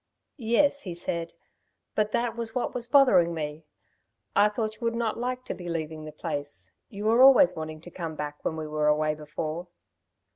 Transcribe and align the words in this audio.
"Yes," 0.39 0.81
he 0.81 0.95
said, 0.95 1.35
"but 1.93 2.11
that 2.11 2.35
was 2.35 2.55
what 2.55 2.73
was 2.73 2.87
bothering 2.87 3.35
me. 3.35 3.65
I 4.35 4.49
thought 4.49 4.73
you 4.77 4.81
would 4.81 4.95
not 4.95 5.19
like 5.19 5.45
to 5.45 5.53
be 5.53 5.69
leaving 5.69 6.05
the 6.05 6.11
place. 6.11 6.71
You 6.89 7.05
were 7.05 7.21
always 7.21 7.53
wanting 7.55 7.81
to 7.81 7.91
come 7.91 8.15
back 8.15 8.43
when 8.43 8.57
we 8.57 8.65
were 8.67 8.87
away 8.87 9.13
before." 9.13 9.67